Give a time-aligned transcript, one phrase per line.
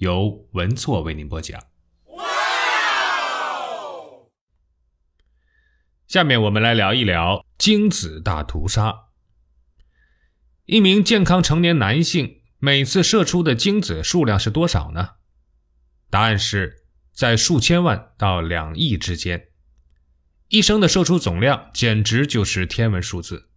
[0.00, 1.62] 由文措为您播讲。
[6.08, 9.08] 下面我们来聊一聊精子大屠杀。
[10.64, 15.16] 一名健康成年男性每次射出的精子数量是多少呢？
[16.08, 19.48] 答案是在数千万到两亿之间。
[20.48, 23.50] 一生的射出总量简直就是天文数字，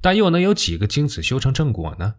[0.00, 2.14] 但又能有几个精子修成正果呢？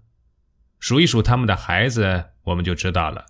[0.82, 3.28] 数一数他们的孩子，我们就知道了。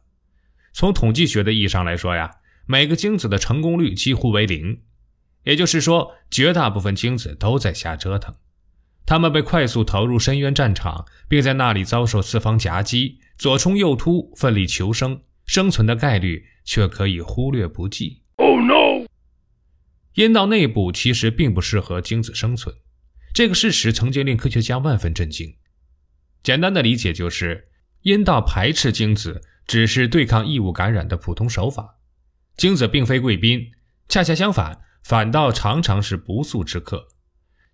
[0.71, 4.81] 从统计学的意义上来说呀，每个精子的成功率几乎为零，
[5.43, 8.35] 也就是说，绝大部分精子都在瞎折腾。
[9.05, 18.21] 他们被快速投入深渊战场，并在那里遭受四方夹击，左冲右突，奋力求生，生存的概率却可以忽略不计。
[18.35, 19.07] Oh no！
[20.13, 22.75] 阴道内部其实并不适合精子生存，
[23.33, 25.55] 这个事实曾经令科学家万分震惊。
[26.43, 27.69] 简单的理解就是，
[28.03, 29.41] 阴道排斥精子。
[29.69, 31.99] 只是对抗异物感染的普通手法，
[32.57, 33.69] 精子并非贵宾，
[34.07, 37.09] 恰恰相反，反倒常常是不速之客。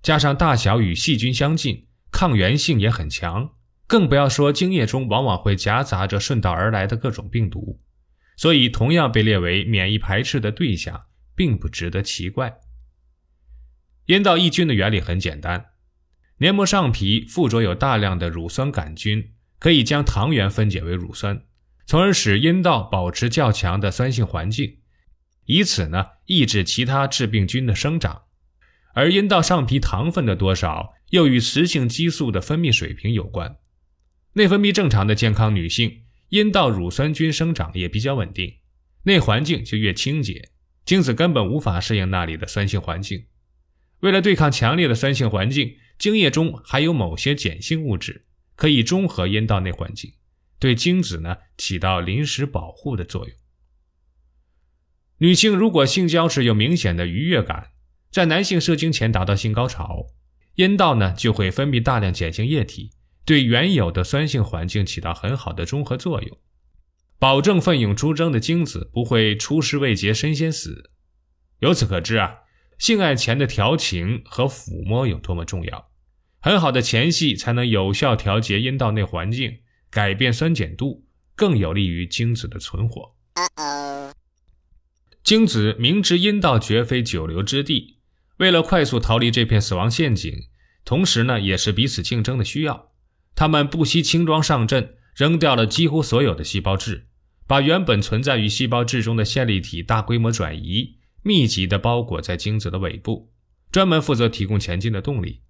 [0.04, 3.52] 加上大小与细菌相近，抗原性也很强，
[3.88, 7.80] 更不要说精液中往往会夹杂着顺道而来的各种病毒，
[8.36, 12.58] 所以同样被列为免疫排斥的对象，并不值得奇怪。
[14.08, 15.68] 阴道抑菌的原理很简单，
[16.40, 21.42] 黏膜上皮附着有大量的乳酸杆菌，可以将糖原分解为乳酸。
[21.86, 24.80] 从而使阴道保持较强的酸性环境，
[25.45, 28.23] 以此呢抑制其他致病菌的生长。
[28.93, 33.58] 而阴道上皮糖分的多少又与雌性激素的分泌水平有关。
[34.33, 38.55] 内分泌正常的健康女性，阴道乳酸菌生长也比较稳定，
[39.04, 40.49] 内环境就越清洁，
[40.86, 43.26] 精子根本无法适应那里的酸性环境。
[43.99, 50.14] 为了对抗强烈的酸性环境，精液中还有某些碱性物质，可以中和阴道内环境。
[50.65, 53.37] 对精子呢起到临时保护的作用。
[55.20, 57.73] 女性如果性交时有明显的愉悦感，
[58.09, 60.08] 在男性射精前达到性高潮，
[60.55, 62.89] 阴道呢就会分泌大量碱性液体，
[63.23, 66.36] 对原有的酸性环境起到很好的中和作用，
[67.20, 70.89] 保证奋勇出征的精子不会出师未捷身先死。
[71.59, 72.37] 由此可知啊，
[72.80, 75.92] 性爱前的调情和抚摸有多么重要，
[76.39, 79.59] 很好的前戏才能有效调节阴道内环境。
[79.95, 81.06] 改变酸碱度
[81.38, 83.16] 更有利于精子的存活。
[85.23, 88.00] 精子明知阴道绝非久留之地，
[88.39, 90.34] 为了快速逃离这片死亡陷阱，
[90.84, 92.92] 同时呢也是彼此竞争的需要，
[93.36, 97.08] 他们不惜轻装上阵，扔掉了几乎所有的细胞质，
[97.48, 103.32] 把原本存在于细胞质中的线粒体大规模转移，密集的包裹在精子的尾部，
[103.72, 105.44] 专门负责提供前进的动力。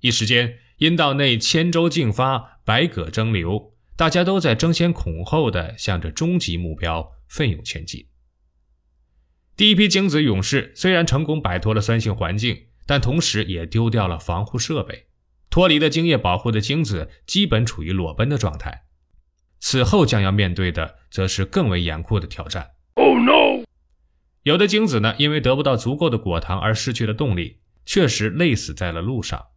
[0.00, 3.71] 一时间，阴道内千舟竞发，百舸争流。
[3.96, 8.06] 大家都在争先恐后地向着终极目标奋勇前进。
[9.54, 15.08] 第一批精子勇士虽然成功摆脱了酸性环境，但同时也丢掉了防护设备，
[15.50, 18.84] 脱离了精液保护的精子基本处于裸奔的状态。
[19.60, 22.70] 此后将要面对的则是更为严酷的挑战。
[22.94, 23.62] Oh no！
[24.42, 29.52] 有的精子呢，因为得不到足够的果糖而失去了动力，确实累死在了路上；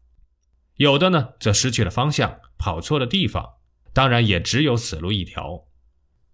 [0.75, 3.53] 有的呢，则失去了方向，跑错了地方。
[3.95, 5.67] 当然也只有死路一条。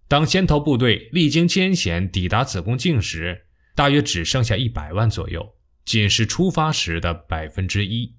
[0.08, 3.46] 当先头部队历经艰险抵达子宫颈时，
[3.76, 5.54] 大约只剩下一百万左右，
[5.86, 8.16] 仅是出发时的百分之一。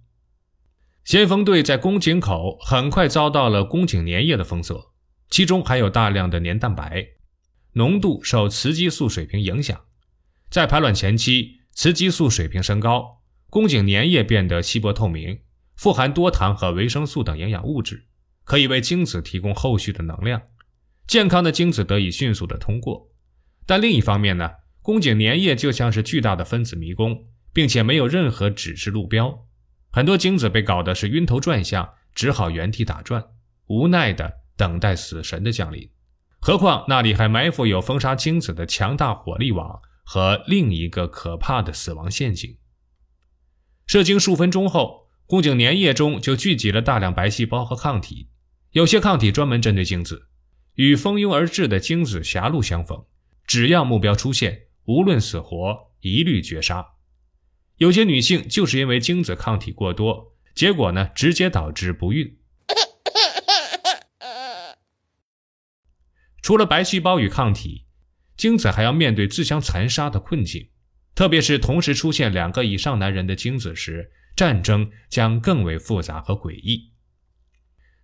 [1.04, 4.94] 先锋队在宫颈口很快遭到了宫颈粘液的封锁，
[5.28, 7.05] 其中含有大量的粘蛋白，
[7.72, 9.78] 浓度受雌激素水平影响。
[10.50, 15.40] 在排卵前期，雌激素水平升高，宫颈粘液变得稀薄透明，
[15.75, 18.06] 富含多糖和维生素等营养物质。
[18.44, 20.42] 可以为精子提供后续的能量，
[21.06, 23.10] 健康的精子得以迅速的通过。
[23.66, 24.50] 但另一方面呢，
[24.82, 29.46] 宫颈粘液就像是巨大的分子迷宫，并且没有任何指示路标，
[29.90, 33.24] 很多精子被搞得是晕头转向，只好原地打转，
[33.66, 35.88] 无奈的等待死神的降临。
[36.40, 42.58] 何况那里还埋伏有封杀精子的强大火力网和另一个可怕的死亡陷阱。
[43.86, 48.30] 射精数分钟后，宫颈粘液中就聚集了大量白细胞和抗体。
[48.72, 50.28] 有些抗体专门针对精子，
[50.76, 53.04] 与蜂拥而至的精子狭路相逢，
[53.46, 56.94] 只要目标出现，无论死活，一律绝杀。
[57.76, 62.38] 有些女性就是因为精子抗体过多，结果呢，直接导致不孕。
[66.40, 67.84] 除了白细胞与抗体，
[68.38, 70.70] 精子还要面对自相残杀的困境，
[71.14, 76.91] 特别是同时出现两个以上男人的精子时，战争将更为复杂和诡异。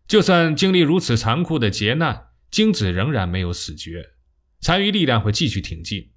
[0.08, 4.12] 就算经历如此残酷的劫难，精子仍然没有死绝，
[4.58, 6.12] 残余力量会继续挺进，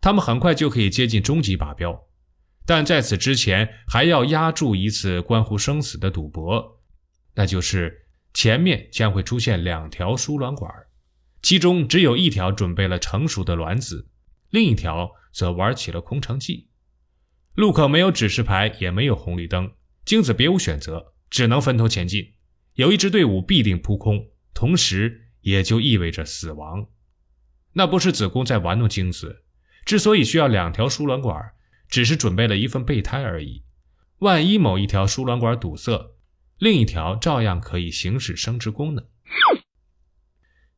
[0.00, 2.08] 他们很快就可以接近终极靶标，
[2.66, 6.82] 但在此之前还要压住一次关乎生死的赌博，
[7.36, 10.68] 那就是前面将会出现两条输卵管。
[11.40, 14.08] 其中只有一条准备了成熟的卵子，
[14.50, 16.68] 另一条则玩起了空城计。
[17.54, 19.70] 路口没有指示牌，也没有红绿灯，
[20.04, 22.32] 精子别无选择，只能分头前进。
[22.76, 26.86] 有一支队伍必定扑空，同时也就意味着死亡。
[27.72, 29.42] 那不是子宫在玩弄精子，
[29.84, 31.52] 之所以需要两条输卵管，
[31.88, 33.64] 只是准备了一份备胎而已。
[34.18, 36.14] 万一某一条输卵管堵塞，
[36.58, 39.06] 另一条照样可以行使生殖功能。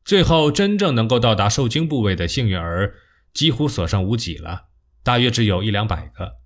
[0.05, 2.95] 最后，真正能够到达受精部位的幸运儿
[3.33, 4.67] 几乎所剩无几了，
[5.03, 6.39] 大约只有一两百个。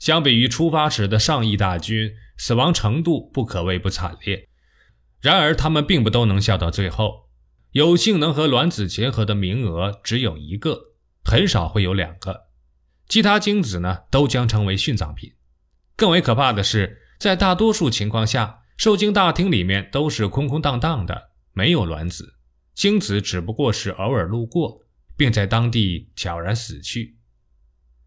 [0.00, 4.48] 相比于出发时的上亿大军，死亡程度不可谓不惨烈。
[5.20, 7.26] 然而，他们并不都能笑到最后。
[7.72, 12.46] 有幸能和卵子结合的名额只有一个，很少会有两个。
[13.08, 15.32] 其他精子呢，都将成为殉葬品。
[15.94, 22.34] 更为可怕的是，在大多数情况下，受精大厅里面都是空空荡荡的，没有卵子。
[22.74, 24.82] 精子只不过是偶尔路过，
[25.16, 27.16] 并在当地悄然死去，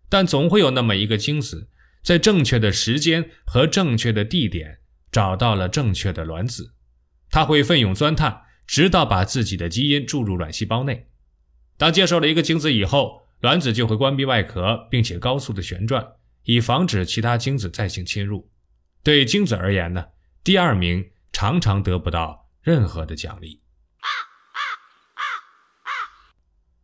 [0.07, 1.69] 但总会有那么一个精子，
[2.03, 4.79] 在正确的时间和正确的地点
[5.11, 6.73] 找到了正确的卵子，
[7.31, 11.07] 他会奋勇钻探，直到把自己的基因注入卵细胞内。
[11.77, 16.05] 当接受了一个精子以后，卵子就会关闭外壳，并且高速的旋转，
[16.43, 18.49] 以防止其他精子再行侵入。
[19.01, 20.07] 对精子而言呢，
[20.43, 23.61] 第二名常常得不到任何的奖励。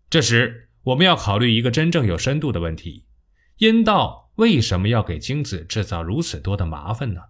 [0.09, 3.05] 这时，我们要考虑一个真正有深度的问题：
[3.57, 7.21] 阴道为什么要给精子制造如此多的麻烦呢？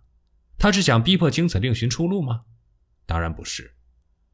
[0.59, 2.41] 他是想逼迫精子另寻出路吗？
[3.05, 3.75] 当然不是。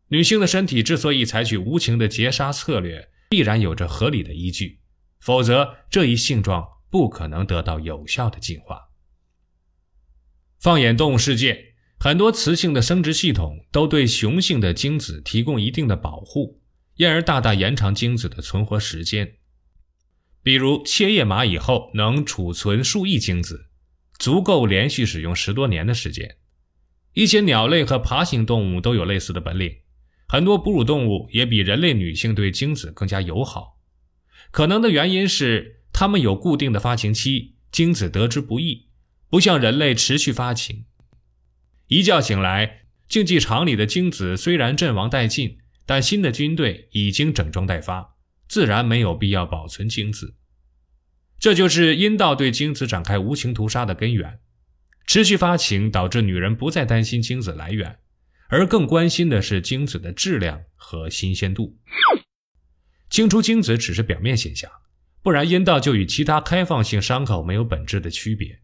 [0.07, 4.79] 女性的身体之所以采取无情的截杀策略，必然有着合理的依据，
[5.19, 8.89] 否则这一性状不可能得到有效的进化。
[10.59, 16.61] 放眼动物世界，很多雌性的生殖系统都对雄性的精子提供一定的保护。
[16.95, 19.37] 因而大大延长精子的存活时间，
[20.43, 23.69] 比如切叶蚂蚁后能储存数亿精子，
[24.19, 26.37] 足够连续使用十多年的时间。
[27.13, 29.77] 一些鸟类和爬行动物都有类似的本领，
[30.27, 33.79] 很多哺乳动物也比人类女性对精子更加友好。
[34.51, 38.87] 可能的原因是它们有固定的发情期，精子得之不易，
[39.29, 40.85] 不像人类持续发情。
[41.87, 45.57] 一觉醒来，竞技场里的精子虽然阵亡殆尽。
[45.83, 48.15] 但新的军队已经整装待发，
[48.47, 50.35] 自然没有必要保存精子。
[51.37, 54.39] 这就是阴道对精子展开无情屠杀的根源。
[55.05, 57.99] 持续发情导致女人不再担心精子来源，
[58.47, 61.77] 而更关心的是精子的质量和新鲜度。
[63.09, 64.71] 清除精子只是表面现象，
[65.21, 68.59] 不然阴道就与其他开放性伤口没有本质的区别。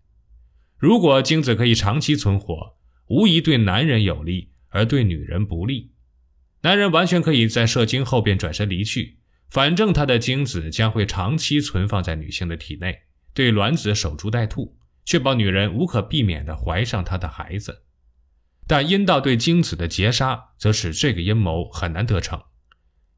[0.78, 2.78] 如果精子可以长期存活，
[3.08, 5.92] 无疑对男人有利，而对女人不利。
[6.62, 9.18] 男人完全可以在射精后便转身离去，
[9.50, 13.04] 反正他的精子将会长期存放在女性的体内，
[13.34, 14.77] 对卵子守株待兔，
[15.08, 17.84] 确保女人无可避免地怀上他的孩子。
[18.68, 22.44] 但阴道对精子的截杀，则使这个阴谋很难得逞。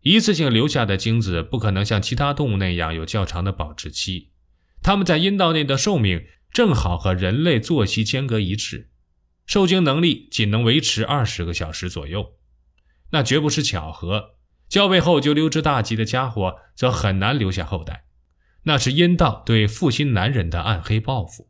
[0.02, 4.30] 一次性留下的精子不可能像其他动物那样有较长的保质期，
[4.84, 8.92] 它们在阴道内的寿命正好和人类作息间隔一致，
[9.48, 12.36] 受精能力仅能维持二十个小时左右。
[13.10, 14.36] 那绝不是巧合。
[14.70, 18.06] 交配后就溜之大吉的家伙，则很难留下后代。
[18.66, 21.50] 那是阴道对负心男人的暗黑报复。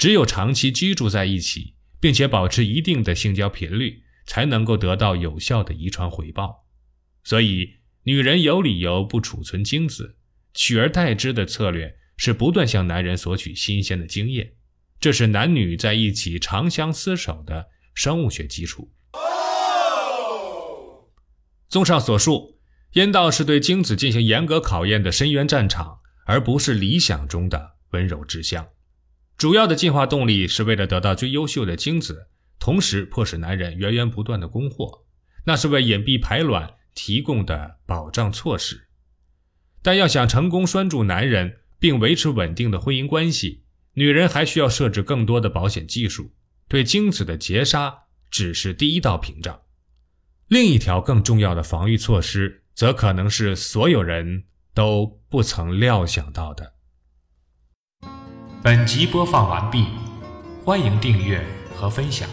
[0.00, 6.64] 只有长期居住在一起，并且保持一定的性交频率，才能够得到有效的遗传回报。
[7.22, 10.16] 所以，女人有理由不储存精子，
[10.54, 14.54] 取而代之的策略是不断向男人索取新鲜的精液。
[14.98, 18.90] 这是男女在一起长相厮守的生物学基础。
[21.68, 22.58] 综上所述，
[22.94, 28.66] 阴道是对精子进行严格考验的深渊战场，而不是理想中的温柔之乡。
[29.40, 32.26] 主要的进化动力是为了得到最优秀的精子，
[32.58, 35.06] 同时迫使男人源源不断的供货，
[35.46, 38.88] 那是为隐蔽排卵提供的保障措施。
[39.80, 46.34] 但要想成功拴住男人并维持稳定的婚姻关系，女人还需要设置更多的保险技术。
[46.68, 49.62] 对精子的截杀只是第一道屏障，
[50.48, 54.44] 另一条更重要的防御措施，则可能是所有人
[54.74, 56.74] 都不曾料想到的。
[58.62, 59.86] 本集播放完毕，
[60.66, 61.42] 欢迎订阅
[61.74, 62.28] 和分享。